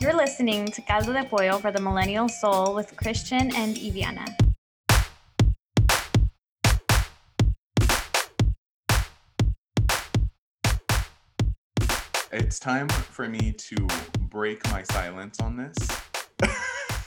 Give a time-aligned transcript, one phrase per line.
[0.00, 4.26] You're listening to Caldo de Pollo for the Millennial Soul with Christian and Iviana.
[12.30, 13.88] It's time for me to
[14.20, 15.76] break my silence on this.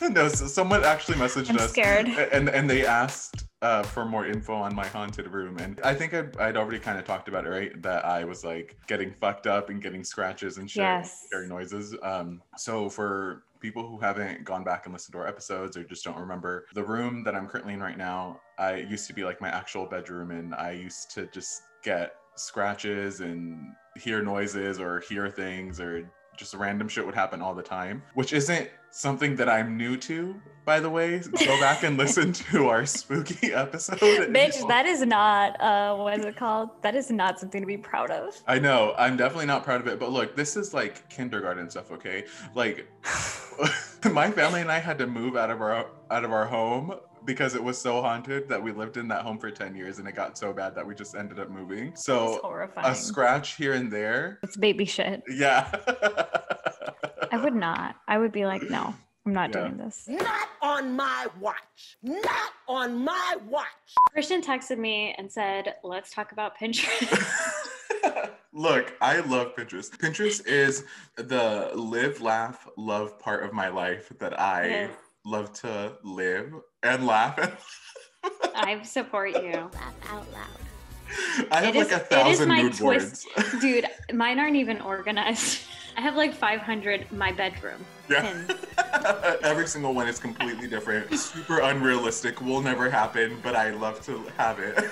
[0.02, 2.08] no, so someone actually messaged I'm us scared.
[2.08, 6.12] and and they asked uh, for more info on my haunted room, and I think
[6.12, 7.82] I'd, I'd already kind of talked about it, right?
[7.82, 11.22] That I was like getting fucked up and getting scratches and shit, Yes.
[11.26, 11.96] scary noises.
[12.02, 16.04] Um, so for people who haven't gone back and listened to our episodes or just
[16.04, 19.40] don't remember, the room that I'm currently in right now, I used to be like
[19.40, 25.28] my actual bedroom, and I used to just get scratches and hear noises or hear
[25.28, 26.10] things or
[26.42, 30.34] just random shit would happen all the time, which isn't something that I'm new to,
[30.64, 31.20] by the way.
[31.20, 33.98] Go back and listen to our spooky episode.
[33.98, 36.70] Bitch, that is not, uh, what is it called?
[36.82, 38.42] That is not something to be proud of.
[38.46, 41.92] I know, I'm definitely not proud of it, but look, this is like kindergarten stuff,
[41.92, 42.24] okay?
[42.54, 42.86] Like
[44.10, 46.94] my family and I had to move out of our out of our home
[47.24, 50.08] because it was so haunted that we lived in that home for 10 years and
[50.08, 51.92] it got so bad that we just ended up moving.
[51.94, 52.40] So
[52.76, 54.38] a scratch here and there.
[54.42, 55.22] it's baby shit.
[55.28, 55.68] Yeah.
[57.30, 57.96] I would not.
[58.08, 58.94] I would be like, no,
[59.26, 59.60] I'm not Yeah.
[59.60, 60.06] doing this.
[60.08, 61.96] Not on my watch.
[62.02, 63.66] Not on my watch.
[64.12, 67.48] Christian texted me and said, let's talk about Pinterest.
[68.52, 69.90] Look, I love Pinterest.
[69.96, 70.84] Pinterest is
[71.16, 74.90] the live, laugh, love part of my life that I Yes.
[75.24, 77.80] Love to live and laugh.
[78.54, 79.52] I support you.
[79.52, 81.48] Laugh out loud.
[81.50, 83.26] I have It like is- a it is thousand my mood twist.
[83.36, 83.52] boards.
[83.60, 85.62] Dude, mine aren't even organized.
[85.96, 87.84] I have like 500 my bedroom.
[88.08, 88.22] Yeah.
[88.22, 88.50] pins.
[89.42, 91.12] Every single one is completely different.
[91.18, 92.40] Super unrealistic.
[92.40, 94.88] Will never happen, but I love to have it.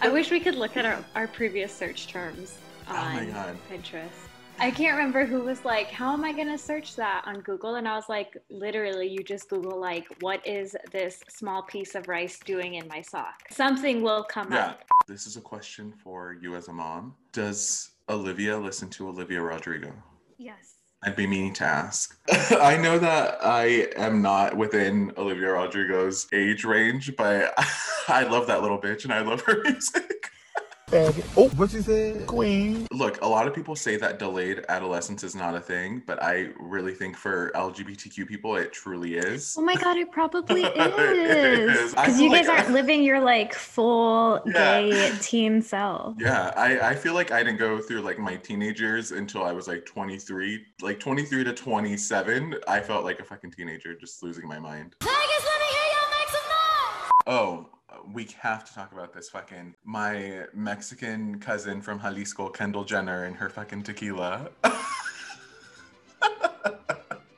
[0.00, 2.58] I wish we could look at our, our previous search terms
[2.88, 3.56] Oh my on God.
[3.70, 4.08] Pinterest.
[4.58, 7.74] I can't remember who was like, How am I going to search that on Google?
[7.74, 12.08] And I was like, Literally, you just Google, like, what is this small piece of
[12.08, 13.42] rice doing in my sock?
[13.50, 14.68] Something will come Yeah.
[14.70, 14.84] up.
[15.06, 17.14] This is a question for you as a mom.
[17.32, 19.92] Does Olivia listen to Olivia Rodrigo?
[20.38, 20.76] Yes.
[21.02, 22.18] I'd be meaning to ask.
[22.52, 27.52] I know that I am not within Olivia Rodrigo's age range, but
[28.08, 30.30] I love that little bitch and I love her music.
[31.36, 32.26] Oh, what you said?
[32.26, 32.86] Queen.
[32.92, 36.50] Look, a lot of people say that delayed adolescence is not a thing, but I
[36.60, 39.56] really think for LGBTQ people, it truly is.
[39.58, 41.78] Oh my God, it probably It is.
[41.80, 41.90] is.
[41.94, 44.52] Because feel you guys like- aren't living your like full Yeah.
[44.82, 46.14] gay teen self.
[46.20, 49.50] Yeah, I, I feel like I didn't go through like my teenage years until I
[49.52, 50.64] was like 23.
[50.80, 54.94] Like 23 to 27, I felt like a fucking teenager just losing my mind.
[57.26, 57.66] Oh,
[58.12, 63.36] we have to talk about this fucking my Mexican cousin from Jalisco, Kendall Jenner, and
[63.36, 64.48] her fucking tequila.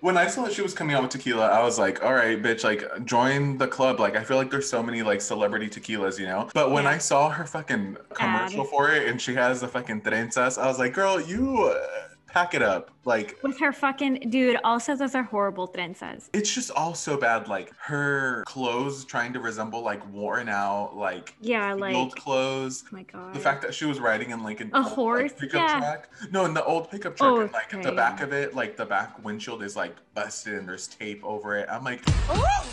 [0.01, 2.41] when I saw that she was coming out with tequila, I was like, all right,
[2.41, 3.99] bitch, like join the club.
[3.99, 6.49] Like I feel like there's so many like celebrity tequilas, you know?
[6.55, 6.91] But when Yeah.
[6.91, 10.79] I saw her fucking commercial for it and she has the fucking trenzas, I was
[10.79, 12.06] like, girl, you uh,
[12.37, 12.91] pack it up.
[13.07, 16.29] Like With her fucking dude, also those are horrible trenzas.
[16.35, 17.49] it's just all so bad.
[17.49, 22.85] Like her clothes trying to resemble like worn out, like Yeah, like old like clothes.
[22.87, 23.33] oh my god.
[23.35, 25.33] The fact that she was riding in like an A old, like, horse?
[25.33, 25.79] pickup Yeah.
[25.79, 26.09] truck.
[26.31, 28.85] No, in the old pickup truck, Oh, and, like the back of it, like the
[28.85, 31.67] back windshield is like busted and there's tape over it.
[31.71, 32.67] I'm like, oh,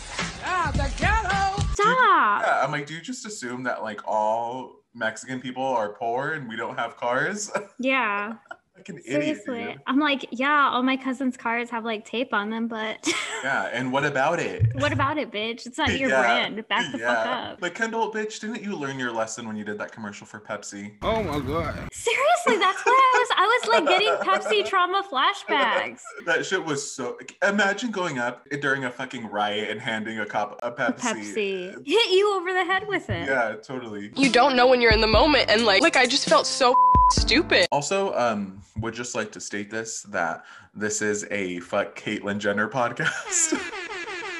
[0.44, 1.62] ah, the ghetto.
[1.72, 2.42] Stop!
[2.42, 2.60] yeah.
[2.62, 6.54] I'm like, do you just assume that like all Mexican people are poor and we
[6.56, 7.50] don't have cars?
[7.78, 8.34] Yeah.
[8.76, 9.64] Like an idiot, Seriously.
[9.72, 9.80] dude.
[9.86, 13.06] I'm like, yeah, all my cousin's cars have like tape on them, but
[13.44, 14.66] Yeah, and what about it?
[14.80, 15.64] what about it, bitch?
[15.66, 16.68] It's not your Yeah, brand.
[16.68, 17.50] Back the fuck yeah.
[17.52, 17.62] up.
[17.62, 20.92] Like Kendall, bitch, didn't you learn your lesson when you did that commercial for Pepsi?
[21.02, 21.88] Oh my god.
[21.92, 23.28] Seriously, that's what I was.
[23.36, 26.00] I was like getting Pepsi trauma flashbacks.
[26.26, 27.16] That shit was so.
[27.46, 30.98] Imagine going up during a fucking riot and handing a cop a Pepsi.
[30.98, 33.28] Pepsi hit you over the head with it.
[33.28, 34.10] Yeah, totally.
[34.16, 36.74] you don't know when you're in the moment and like like I just felt so
[37.10, 37.66] stupid.
[37.70, 40.44] Also, um, would just like to state this that
[40.74, 43.58] this is a fuck Caitlyn Jenner podcast.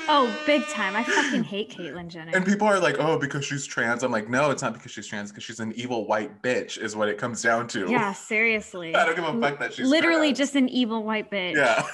[0.06, 0.94] Oh, big time.
[0.94, 2.32] I fucking hate Caitlyn Jenner.
[2.34, 4.02] and people are like, oh, because she's trans.
[4.02, 6.94] I'm like, no, it's not because she's trans, because she's an evil white bitch, is
[6.94, 7.88] what it comes down to.
[7.88, 8.94] yeah, seriously.
[8.94, 10.38] I don't give a fuck that she's Literally trans.
[10.38, 11.56] just an evil white bitch.
[11.56, 11.86] Yeah.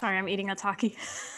[0.00, 0.96] Sorry, I'm eating a Taki.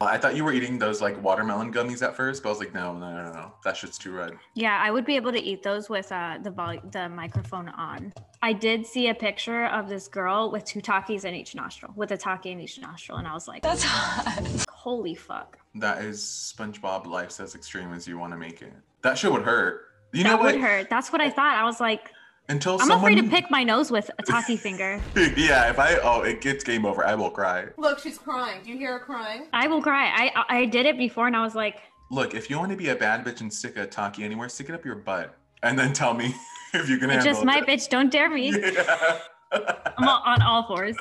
[0.00, 2.74] I thought you were eating those like watermelon gummies at first, but I was like,
[2.74, 3.52] no, no, no, no.
[3.64, 4.34] That shit's too red.
[4.54, 8.12] Yeah, I would be able to eat those with uh, the vol- the microphone on.
[8.42, 12.10] I did see a picture of this girl with two Takis in each nostril, with
[12.10, 15.58] a Taki in each nostril, and I was like, "That's hot." Holy fuck!
[15.74, 18.72] That is SpongeBob life's as extreme as you want to make it.
[19.02, 19.82] That shit would hurt.
[20.12, 20.52] You that know what?
[20.52, 20.90] That would hurt.
[20.90, 21.56] That's what I thought.
[21.56, 22.10] I was like,
[22.48, 25.00] Until I'm someone, afraid to pick my nose with a Taki finger.
[25.36, 27.04] yeah, if I oh, it gets game over.
[27.04, 27.66] I will cry.
[27.76, 28.62] Look, she's crying.
[28.62, 29.46] Do you hear her crying?
[29.52, 30.06] I will cry.
[30.14, 31.76] I I did it before, and I was like,
[32.10, 34.68] Look, if you want to be a bad bitch and stick a Taki anywhere, stick
[34.68, 35.34] it up your butt,
[35.64, 36.34] and then tell me
[36.74, 37.66] if you can "It's handle just my it.
[37.66, 37.88] bitch.
[37.88, 39.18] Don't dare me." Yeah.
[39.98, 40.96] I'm all, on all fours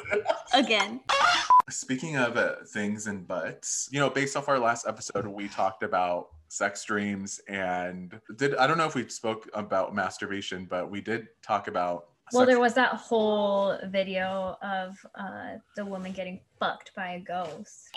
[0.54, 1.02] again.
[1.70, 5.82] Speaking of uh, things and butts, you know, based off our last episode, we talked
[5.84, 11.02] about sex dreams and did I don't know if we spoke about masturbation, but we
[11.02, 12.06] did talk about.
[12.32, 17.20] Well, sex- there was that whole video of uh, the woman getting fucked by a
[17.20, 17.90] ghost.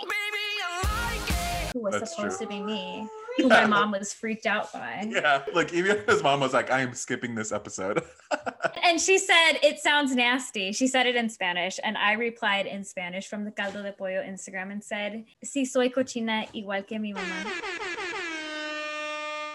[1.72, 2.46] Who was That's supposed true.
[2.46, 3.06] to be me,
[3.36, 5.06] who my mom was freaked out by.
[5.08, 8.02] Yeah, like even his mom was like, "I am skipping this episode."
[8.88, 10.72] And she said, It sounds nasty.
[10.72, 11.78] She said it in Spanish.
[11.84, 15.90] And I replied in Spanish from the Caldo de Pollo Instagram and said, Si soy
[15.90, 17.87] cochina igual que mi mamá.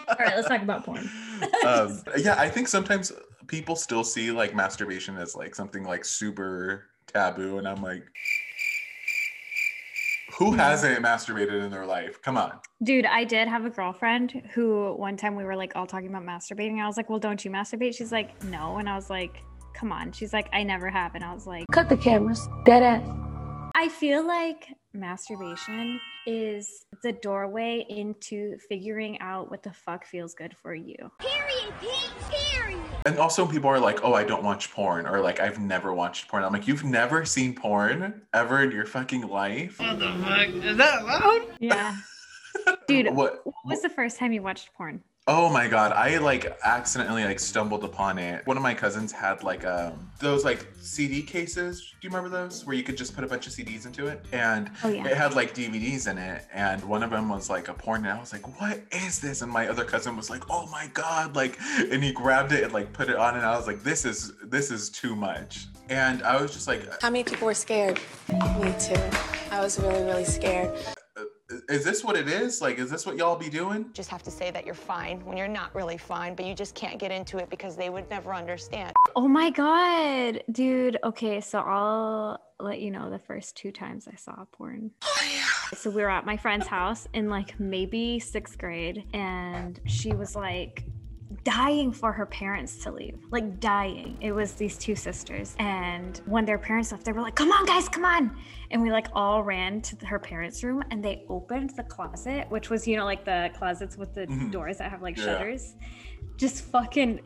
[0.08, 1.10] All right, let's talk about porn.
[1.68, 3.12] um, yeah, I think sometimes
[3.48, 8.06] people still see like masturbation as like something like super taboo, and I'm like,
[10.34, 12.22] who hasn't masturbated in their life?
[12.22, 12.54] Come on.
[12.82, 16.24] Dude, I did have a girlfriend who one time we were like all talking about
[16.24, 16.82] masturbating.
[16.82, 17.96] I was like, Well, don't you masturbate?
[17.96, 18.78] She's like, No.
[18.78, 20.12] And I was like, Come on.
[20.12, 21.16] She's like, I never have.
[21.16, 22.48] And I was like, Cut the cameras.
[22.66, 23.23] Dead ass.
[23.84, 30.56] I feel like masturbation is the doorway into figuring out what the fuck feels good
[30.56, 30.96] for you.
[31.20, 32.80] Period.
[33.06, 36.30] And also, people are like, "Oh, I don't watch porn," or like, "I've never watched
[36.30, 41.42] porn." I'm like, "You've never seen porn ever in your fucking life?" For the fuck's
[41.42, 41.58] sake.
[41.60, 41.98] Yeah.
[42.88, 43.46] Dude, What?
[43.46, 45.04] what was the first time you watched porn?
[45.26, 48.46] Oh my god, I like accidentally like stumbled upon it.
[48.46, 51.80] One of my cousins had like um those like CD cases.
[51.80, 54.26] Do you remember those where you could just put a bunch of CDs into it?
[54.34, 55.08] And Oh, yeah.
[55.08, 58.04] it had like DVDs in it, and one of them was like a porn.
[58.04, 60.88] And I was like, "What is this?" And my other cousin was like, "Oh my
[60.94, 61.58] god!" Like,
[61.90, 64.34] and he grabbed it and like put it on, and I was like, "This is
[64.44, 67.98] this is too much." And I was just like, How many people were scared?
[68.30, 68.96] Me too.
[69.52, 70.72] I was really, really scared.
[71.70, 72.62] "Is this what it is?
[72.62, 75.38] Like, is this what y'all be doing?" just have to say that you're fine when
[75.38, 78.34] you're not really fine, but you just can't get into it because they would never
[78.34, 78.94] understand.
[79.16, 80.98] Oh my god, dude.
[81.04, 84.92] Okay, so I'll let you know the first two times I saw porn.
[85.04, 85.44] Oh
[85.76, 90.36] so we were at my friend's house in like maybe sixth grade, and she was
[90.36, 90.86] like
[91.44, 93.18] dying for her parents to leave.
[93.32, 94.18] Like dying.
[94.22, 95.56] It was these two sisters.
[95.60, 98.36] And when their parents left, they were like, come on, guys, come on.
[98.72, 102.70] And we like all ran to her parents' room and they opened the closet, which
[102.70, 104.52] was, you know, like the closets with the Mhm.
[104.52, 105.26] doors that have like Yeah.
[105.26, 105.76] shutters.
[106.38, 107.20] Just fucking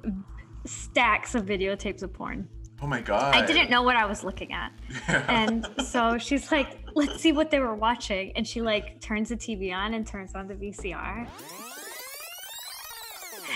[0.66, 2.48] stacks of videotapes of porn.
[2.82, 3.34] Oh my god!
[3.36, 4.72] I didn't know what I was looking at.
[5.10, 5.26] Yeah.
[5.30, 8.34] And so she's like, let's see what they were watching.
[8.36, 11.28] And she like turns the TV on and turns on the VCR.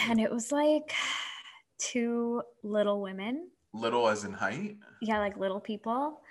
[0.09, 0.93] And it was like
[1.77, 3.49] two little women.
[3.73, 4.77] Little as in height.
[5.01, 6.21] Yeah, like little people.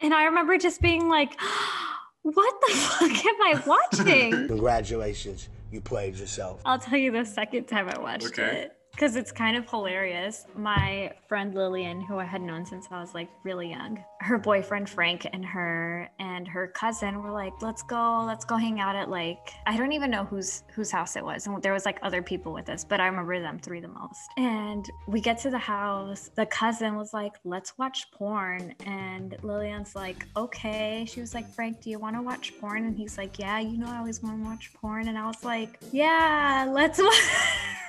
[0.00, 1.38] And I remember just being like,
[2.22, 4.30] what the fuck am I watching?
[4.48, 6.60] Congratulations, you played yourself.
[6.64, 8.62] I'll tell you the second time I watched Okay.
[8.62, 10.46] it because it's kind of hilarious.
[10.56, 14.88] My friend Lillian, who I had known since I was like really young, her boyfriend
[14.88, 19.10] Frank and her and her cousin were like, "Let's go, let's go hang out at
[19.10, 22.22] like I don't even know whose whose house it was, and there was like other
[22.22, 25.58] people with us, but I remember them three the most." And we get to the
[25.58, 31.46] house, the cousin was like, "Let's watch porn," and Lillian's like, "Okay." She was like,
[31.50, 34.22] "Frank, do you want to watch porn?" And he's like, "Yeah, you know I always
[34.22, 37.85] want to watch porn," and I was like, "Yeah, let's watch."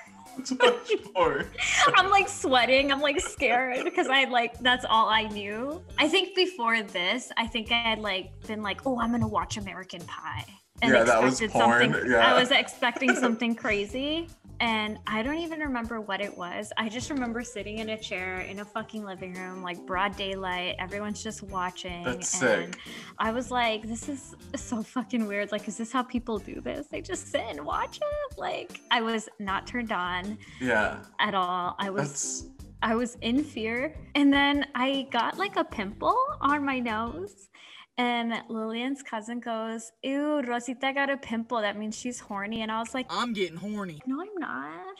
[1.95, 2.91] I'm like sweating.
[2.91, 5.81] I'm like scared because I like that's all I knew.
[5.97, 9.57] I think before this, I think I had like been like, oh, I'm gonna watch
[9.57, 10.45] American Pie.
[10.83, 12.11] Yeah, that was porn, something.
[12.11, 12.33] yeah.
[12.33, 14.27] I was expecting something crazy.
[14.59, 16.73] And I don't even remember what it was.
[16.77, 20.75] I just remember sitting in a chair in a fucking living room, like broad daylight.
[20.79, 22.03] Everyone's just watching.
[22.03, 22.81] That's and sick.
[23.19, 25.51] I was like, this is so fucking weird.
[25.51, 26.87] Like, is this how people do this?
[26.87, 28.37] They just sit and watch it?
[28.39, 31.75] Like, I was not turned on Yeah, at all.
[31.77, 32.45] I was that's
[32.81, 33.95] I was in fear.
[34.15, 37.49] And then I got like a pimple on my nose.
[37.97, 41.61] And Lillian's cousin goes, Ew, Rosita got a pimple.
[41.61, 42.61] That means she's horny.
[42.61, 43.99] And I was like, I'm getting horny.
[44.05, 44.95] No, I'm not.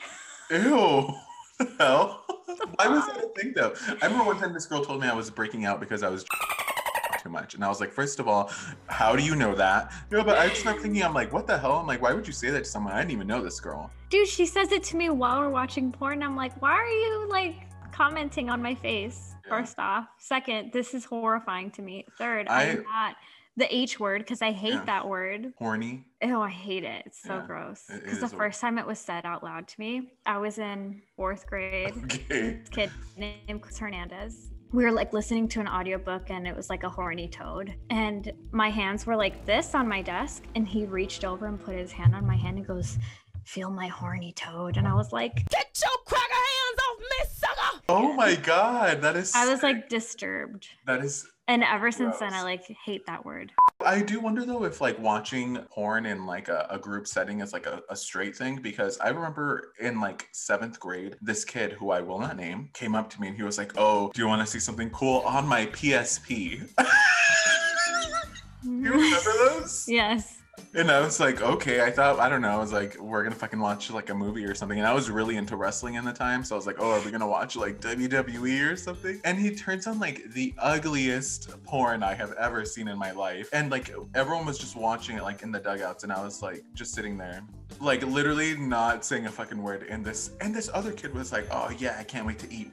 [0.50, 1.14] ew.
[1.58, 2.24] What the hell?
[2.76, 3.74] Why was that a thing though?
[4.00, 6.24] I remember one time this girl told me I was breaking out because I was
[7.20, 8.52] too much, and I was like, first of all,
[8.86, 9.90] how do you know that?
[10.12, 11.72] No, but I just started thinking, I'm like, what the hell?
[11.72, 12.92] I'm like, why would you say that to someone?
[12.92, 13.90] I didn't even know this girl.
[14.08, 16.22] Dude, she says it to me while we're watching porn.
[16.22, 17.56] I'm like, why are you like
[17.90, 19.34] commenting on my face?
[19.48, 19.58] Yeah.
[19.58, 20.06] First off.
[20.18, 22.04] Second, this is horrifying to me.
[22.18, 23.16] Third, I- I'm not
[23.56, 24.84] the H word because I hate Yeah.
[24.84, 25.52] that word.
[25.58, 26.04] Horny.
[26.22, 27.02] Oh, I hate it.
[27.06, 27.84] It's so Yeah, gross.
[27.92, 31.46] Because the first time it was said out loud to me, I was in fourth
[31.46, 31.92] grade.
[32.04, 32.60] Okay.
[32.70, 34.50] Kid named Chris Hernandez.
[34.70, 37.74] We were like listening to an audiobook and it was like a horny toad.
[37.90, 40.44] And my hands were like this on my desk.
[40.54, 42.98] And he reached over and put his hand on my hand and goes,
[43.44, 44.76] Feel my horny toad.
[44.76, 47.77] And I was like, Get your cracker hands off me, sucker!
[47.90, 49.34] Oh my god, that is.
[49.34, 50.68] I was like disturbed.
[50.86, 51.26] that is.
[51.46, 53.52] And ever since then, I like hate that word.
[53.82, 57.54] I do wonder though if like watching porn in like a, a group setting is
[57.54, 61.90] like a, a straight thing because I remember in like seventh grade, this kid who
[61.90, 64.28] I will not name came up to me and he was like, "Oh, do you
[64.28, 66.68] want to see something cool on my PSP?"
[68.62, 69.86] you remember those?
[69.88, 70.37] Yes.
[70.74, 73.34] And I was like, okay, I thought, I don't know, I was like, we're gonna
[73.34, 74.78] fucking watch like a movie or something.
[74.78, 76.44] And I was really into wrestling in the time.
[76.44, 79.20] So I was like, oh, are we gonna watch like WWE or something?
[79.24, 83.48] And he turns on like the ugliest porn I have ever seen in my life.
[83.52, 86.04] And like everyone was just watching it like in the dugouts.
[86.04, 87.42] And I was like, just sitting there,
[87.80, 89.86] like literally not saying a fucking word.
[89.88, 92.70] And this, and this other kid was like, oh yeah, I can't wait to eat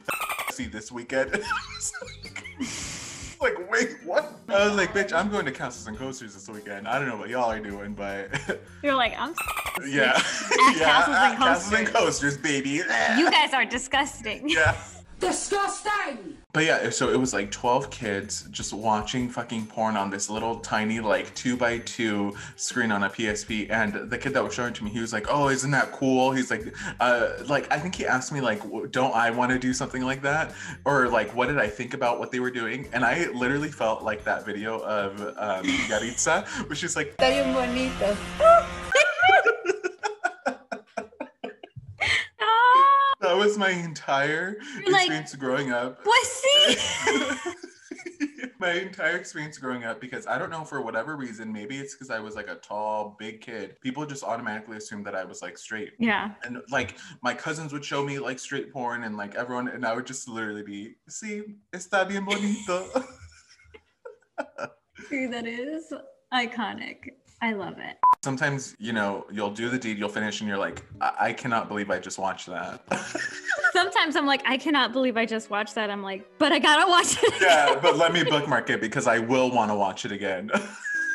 [0.55, 1.43] see this weekend.
[3.45, 4.39] And I was like, like, wait, what?
[4.49, 6.87] I was like, bitch, I'm going to Castles and Coasters this weekend.
[6.87, 8.29] I don't know what y'all are doing, but
[8.83, 9.33] You're like, I'm.
[9.87, 10.13] yeah,
[10.75, 12.37] yeah, Castles and Castles and Coasters.
[12.37, 12.69] Coasters, baby.
[12.69, 14.49] You guys are disgusting.
[14.49, 14.75] yeah.
[15.19, 16.34] Disgusting!
[16.55, 20.61] But yeah, so it was like 12 kids just watching fucking porn on this little
[20.61, 23.69] tiny, like two by two screen on a PSP.
[23.69, 26.31] And the kid that was showing to me, he was like, Oh, isn't that cool?
[26.31, 29.73] He's like, uh, like, I think he asked me, like, don't I want to do
[29.73, 30.53] something like that?
[30.85, 32.87] Or like, what did I think about what they were doing?
[32.93, 37.33] And I literally felt like that video of um, Yaritza, which is like, that
[43.45, 46.03] was my entire You're like, experience growing up.
[46.03, 46.77] pussy.
[48.59, 52.09] my entire experience growing up because I don't know for whatever reason, maybe it's because
[52.09, 53.79] I was like a tall, big kid.
[53.81, 55.93] People just automatically assumed that I was like straight.
[55.99, 56.31] yeah.
[56.43, 59.93] And like my cousins would show me like straight porn and like everyone, and I
[59.93, 62.87] would just literally be, see, está bien bonito.
[65.09, 65.93] Dude, that is
[66.33, 67.09] iconic.
[67.41, 67.97] I love it.
[68.25, 71.67] Sometimes, you know, you'll do the deed, you'll finish, and you're like, I, I cannot
[71.67, 72.81] believe I just watched that.
[73.71, 75.91] Sometimes I'm like, I cannot believe I just watched that.
[75.91, 77.33] I'm like, but I gotta watch it.
[77.39, 80.49] yeah, but let me bookmark it because I will want to watch it again.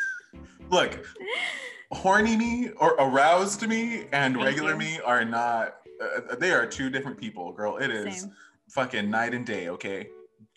[0.69, 1.05] Look,
[1.91, 4.77] horny me or aroused me and Thank regular you.
[4.77, 7.75] me are not, uh, they are two different people, girl.
[7.75, 8.31] It is Same.
[8.69, 10.07] fucking night and day, okay?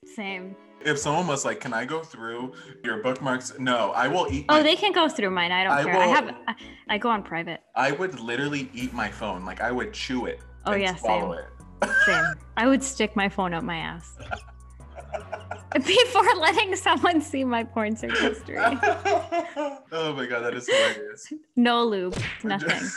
[0.05, 0.57] Same.
[0.85, 2.53] If someone was like, Can I go through
[2.85, 3.59] your bookmarks?
[3.59, 4.47] No, I will eat.
[4.49, 5.53] Oh, my- they can go through mine.
[5.53, 5.97] I don't I care.
[5.97, 6.35] I have.
[6.47, 6.55] I,
[6.89, 7.61] I go on private.
[7.75, 9.45] I would literally eat my phone.
[9.45, 10.41] Like, I would chew it.
[10.67, 11.91] Oh, and yeah, swallow same.
[11.91, 11.91] it.
[12.07, 12.25] Same.
[12.57, 14.17] I would stick my phone up my ass
[15.83, 18.57] before letting someone see my porn search history.
[18.61, 21.33] oh my god, that is hilarious.
[21.57, 22.17] No lube.
[22.45, 22.89] Nothing.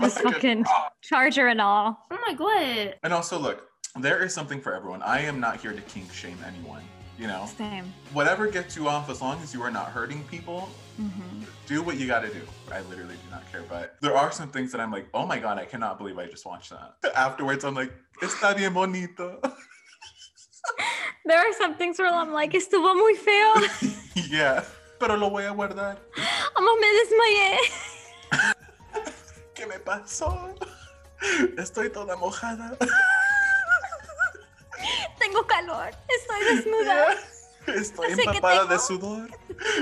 [0.00, 0.64] Just fucking
[1.02, 1.98] charger and all.
[2.10, 2.96] Oh my god.
[3.02, 3.68] And also, look,
[3.98, 5.02] there is something for everyone.
[5.02, 6.82] I am not here to kink shame anyone.
[7.18, 7.92] You know, Same.
[8.14, 11.10] whatever gets you off, as long as you are not hurting people, hmm
[11.66, 12.40] do what you got to do.
[12.72, 13.62] I literally do not care.
[13.68, 16.26] But there are some things that I'm like, oh my god, I cannot believe I
[16.26, 16.96] just watched that.
[17.16, 19.40] Afterwards, I'm like, está bien bonito.
[21.24, 23.54] There are some things where I'm like, estuvo muy feo.
[24.28, 24.64] yeah,
[24.98, 25.96] pero lo voy a guardar.
[26.56, 27.58] Amo me desmayé.
[29.54, 30.54] ¿Qué me pasó?
[31.56, 32.76] Estoy toda mojada.
[35.32, 35.90] Tengo calor.
[36.08, 37.16] Estoy desnuda.
[37.66, 39.30] Estoy Así que empapada de sudor.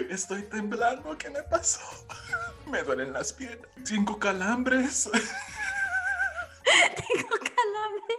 [0.09, 1.19] Estoy temblando.
[1.19, 1.81] ¿Qué me pasó?
[2.67, 3.67] Me duelen las piernas.
[3.83, 5.11] Cinco calambres.
[6.65, 8.15] Tengo calambre.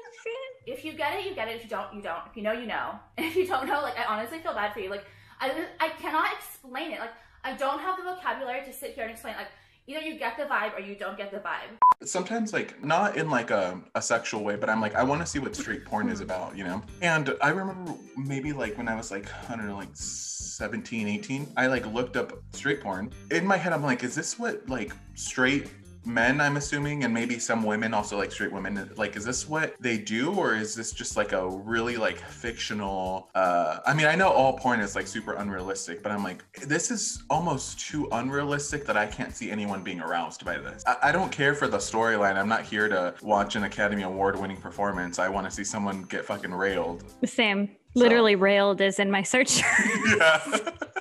[0.65, 1.55] If you get it, you get it.
[1.55, 2.27] If you don't, you don't.
[2.27, 2.99] If you know, you know.
[3.15, 4.89] And if you don't know, like I honestly feel bad for you.
[4.89, 5.05] Like
[5.39, 6.99] I, I cannot explain it.
[6.99, 7.13] Like
[7.45, 9.35] I don't have the vocabulary to sit here and explain.
[9.37, 9.47] Like
[9.91, 11.77] either you get the vibe or you don't get the vibe.
[12.03, 15.27] Sometimes, like, not in like a, a sexual way, but I'm like, I want to
[15.27, 16.81] see what straight porn is about, you know?
[17.01, 21.53] And I remember maybe like when I was like, I don't know, like 17, 18,
[21.57, 23.11] I like looked up straight porn.
[23.31, 25.69] In my head, I'm like, is this what like straight
[26.05, 28.89] men i'm assuming and maybe some women also like straight women.
[28.95, 33.29] Like is this what they do or is this just like a really like fictional
[33.35, 36.91] uh i mean i know all porn is like super unrealistic but i'm like this
[36.91, 40.83] is almost too unrealistic that i can't see anyone being aroused by this.
[40.85, 42.35] I, I don't care for the storyline.
[42.35, 45.19] I'm not here to watch an academy award winning performance.
[45.19, 47.03] I want to see someone get fucking railed.
[47.25, 47.75] Same.
[47.95, 49.61] Literally railed is in my search.
[50.17, 50.41] yeah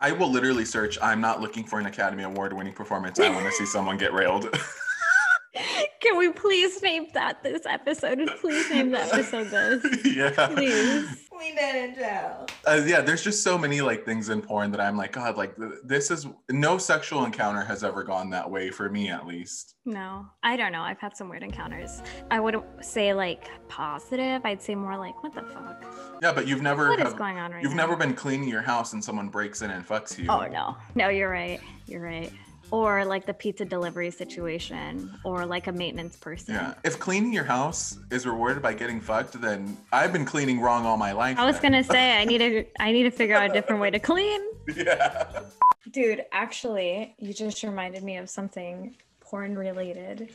[0.00, 0.98] I will literally search.
[1.02, 3.20] I'm not looking for an Academy Award winning performance.
[3.20, 4.48] I want to see someone get railed.
[6.00, 8.18] Can we please name that this episode?
[8.40, 10.06] Please name the episode this.
[10.16, 10.46] yeah.
[10.46, 11.28] Please.
[11.30, 12.46] We seen that in jail.
[12.66, 15.56] Uh, yeah, there's just so many like things in porn that I'm like, God, like
[15.56, 19.74] th- this is no sexual encounter has ever gone that way for me, at least.
[19.84, 20.82] No, I don't know.
[20.82, 22.02] I've had some weird encounters.
[22.30, 24.42] I wouldn't say like positive.
[24.44, 25.84] I'd say more like, what the fuck?
[26.22, 27.84] Yeah, but you've never What is have- going on right You've now?
[27.86, 30.26] never been cleaning your house and someone breaks in and fucks you.
[30.28, 31.60] Oh no, no, you're right.
[31.86, 32.32] You're right.
[32.72, 36.54] Or like the pizza delivery situation, or like a maintenance person.
[36.54, 36.74] Yeah.
[36.84, 40.96] If cleaning your house is rewarded by getting fucked, then I've been cleaning wrong all
[40.96, 41.36] my life.
[41.36, 41.72] I was then.
[41.72, 44.40] gonna say I need to I need to figure out a different way to clean.
[44.76, 45.40] yeah.
[45.90, 48.94] Dude, actually, you just reminded me of something
[49.30, 50.28] porn related.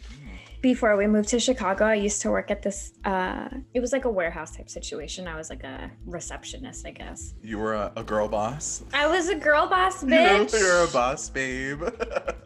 [0.62, 4.06] Before we moved to Chicago, I used to work at this uh it was like
[4.06, 5.28] a warehouse type situation.
[5.28, 7.34] I was like a receptionist, I guess.
[7.44, 8.84] You were a, a girl boss.
[8.94, 10.54] I was a girl boss bitch.
[10.58, 11.84] you're a boss, babe.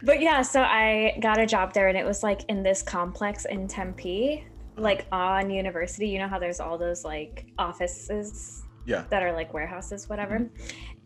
[0.02, 3.44] But yeah, so I got a job there and it was like in this complex
[3.44, 6.08] in Tempe, like on university.
[6.08, 9.04] You know how there's all those like offices yeah.
[9.10, 10.48] that are like warehouses, whatever.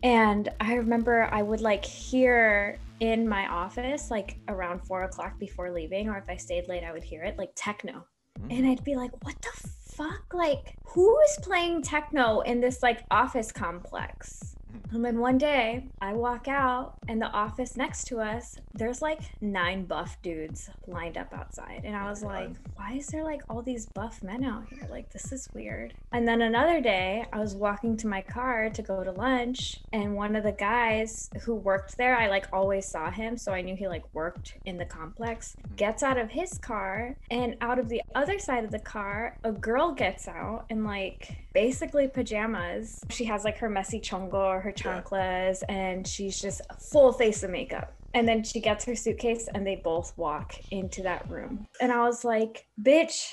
[0.01, 5.71] And I remember I would like hear in my office, like around four o'clock before
[5.71, 8.05] leaving, or if I stayed late, I would hear it like techno.
[8.39, 8.51] Hmm.
[8.51, 10.33] And I'd be like, what the fuck?
[10.33, 14.54] Like, who is playing techno in this like office complex?
[14.91, 19.21] And then one day I walk out and the office next to us, there's like
[19.41, 21.81] nine buff dudes lined up outside.
[21.83, 24.87] And I oh was like, why is there like all these buff men out here?
[24.89, 25.93] Like, this is weird.
[26.11, 30.15] And then another day I was walking to my car to go to lunch and
[30.15, 33.37] one of the guys who worked there, I like always saw him.
[33.37, 35.75] So I knew he like worked in the complex, mm-hmm.
[35.75, 39.51] gets out of his car and out of the other side of the car, a
[39.51, 43.03] girl gets out in like basically pajamas.
[43.09, 47.51] She has like her messy chongo or her chanclas and she's just full face of
[47.51, 47.93] makeup.
[48.13, 51.67] And then she gets her suitcase and they both walk into that room.
[51.81, 53.27] And I was like, bitch,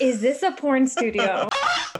[0.00, 1.48] is this a porn studio?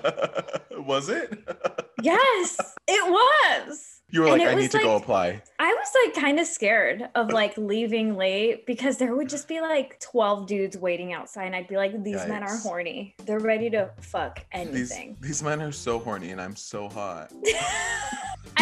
[0.79, 1.39] was it?
[2.03, 3.91] yes, it was.
[4.11, 5.43] You were And like, I need to go apply.
[5.59, 9.61] I was like kind of scared of like leaving late because there would just be
[9.61, 13.17] like 12 dudes waiting outside and I'd be like, these men are horny.
[13.27, 15.17] They're ready to fuck These anything.
[15.21, 17.33] these men are so horny and I'm so hot.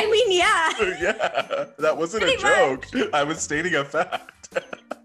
[0.02, 2.86] I mean, yeah, yeah, that wasn't a Pretty joke.
[3.14, 4.48] I was stating a fact.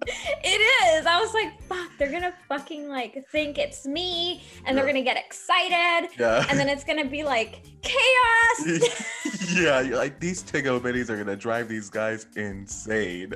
[0.08, 1.06] it is.
[1.06, 5.17] I was like, fuck, they're gonna fucking like think it's me and they're gonna get
[5.17, 6.10] excited.
[6.17, 6.45] Yeah.
[6.50, 9.54] And then it's gonna be like chaos.
[9.56, 13.34] yeah, like these Tigo bitties are gonna drive these guys insane.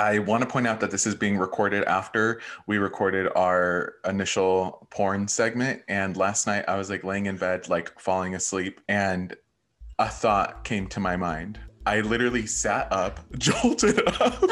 [0.00, 4.88] I want to point out that this is being recorded after we recorded our initial
[4.90, 5.82] porn segment.
[5.88, 9.36] And last night I was like laying in bed, like falling asleep, and
[9.98, 11.60] a thought came to my mind.
[11.84, 14.42] I literally sat up, jolted up.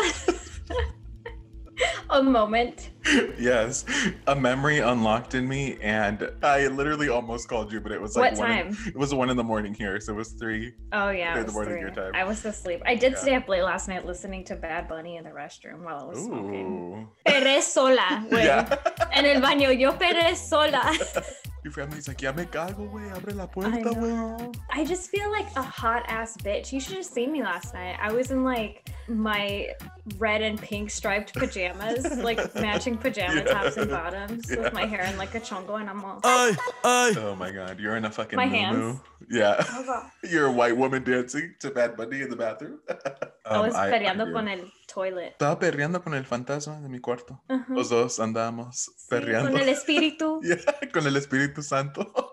[2.18, 2.90] A moment.
[3.38, 3.84] yes,
[4.26, 8.32] a memory unlocked in me, and I literally almost called you, but it was like
[8.32, 10.74] What one in- it was one in the morning here, so it was three.
[10.92, 11.80] Oh yeah, Three in the morning three.
[11.80, 12.12] your time.
[12.14, 12.82] I was asleep.
[12.84, 13.18] I did Yeah.
[13.18, 16.18] stay up late last night listening to Bad Bunny in the restroom while I was
[16.24, 17.06] smoking.
[17.26, 17.30] Ooh.
[17.30, 18.44] Peré sola, güey.
[18.44, 18.76] Yeah.
[19.12, 20.92] En el baño, yo peré sola.
[21.64, 24.54] Your family's like, ya me cago, güey, abre la puerta, güey.
[24.70, 26.72] I just feel like a hot ass bitch.
[26.72, 27.96] You should have seen me last night.
[28.00, 29.68] I was in like my
[30.18, 33.52] red and pink striped pajamas, like matching pajama Yeah.
[33.52, 34.60] tops and bottoms, Yeah.
[34.62, 36.20] with my hair in like a chongo, and I'm all.
[36.24, 38.58] Oh my god, you're in a fucking My moo-moo.
[38.58, 39.00] hands.
[39.30, 39.56] Yeah.
[39.58, 42.78] I was, You're a white woman dancing to Bad Bunny in the bathroom.
[42.88, 42.94] I
[43.56, 44.32] Um, was I- I peleando do.
[44.32, 45.32] con el toilet.
[45.38, 47.40] Estaba perreando con el fantasma de mi cuarto.
[47.48, 47.64] Ajá.
[47.72, 49.50] Los dos andamos Sí, perreando.
[49.52, 50.40] con el espíritu.
[50.42, 50.56] Yeah,
[50.92, 52.27] con el Espíritu Santo.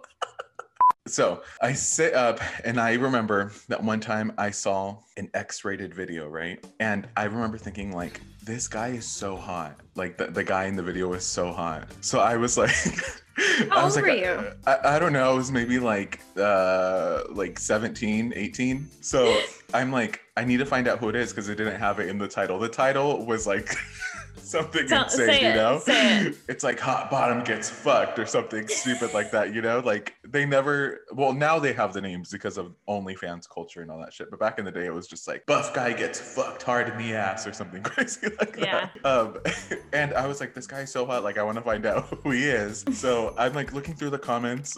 [1.07, 6.27] So I sit up and I remember that one time I saw an X-rated video,
[6.27, 6.63] right?
[6.79, 9.79] And I remember thinking like, this guy is so hot.
[9.95, 11.87] Like the, the guy in the video was so hot.
[12.01, 12.71] So I was like,
[13.69, 14.51] How I was old like, were you?
[14.65, 15.33] I, I don't know.
[15.33, 18.89] It was maybe like uh like 17, 18.
[19.01, 19.39] So
[19.73, 22.09] I'm like, I need to find out who it is because it didn't have it
[22.09, 22.59] in the title.
[22.59, 23.75] The title was like
[24.37, 25.81] something Tell- insane, you know?
[25.87, 26.35] it.
[26.47, 29.79] It's like hot bottom gets fucked or something stupid like that, you know?
[29.79, 33.99] Like they never well now they have the names because of OnlyFans culture and all
[33.99, 34.29] that shit.
[34.29, 36.97] But back in the day it was just like buff guy gets fucked hard in
[36.97, 38.89] the ass or something crazy like Yeah.
[39.03, 39.05] that.
[39.05, 39.37] Um
[39.93, 42.31] and I was like, this guy's so hot, like I want to find out who
[42.31, 42.85] he is.
[42.93, 44.77] So I'm like looking through the comments.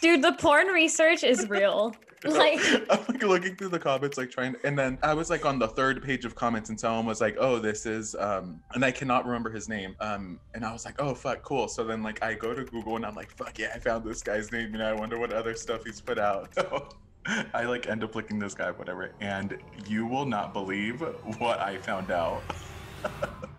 [0.00, 1.94] Dude, the porn research is real.
[2.24, 5.58] Like, I'm like looking through the comments, like trying, and then I was like on
[5.58, 8.90] the third page of comments, and someone was like, "Oh, this is," um, and I
[8.92, 12.22] cannot remember his name, um, and I was like, "Oh, fuck, cool." So then like
[12.22, 14.82] I go to Google and I'm like, "Fuck yeah, I found this guy's name, and
[14.82, 16.88] I wonder what other stuff he's put out." So
[17.54, 19.56] I like end up licking this guy, whatever, and
[19.86, 21.00] you will not believe
[21.38, 22.42] what I found out.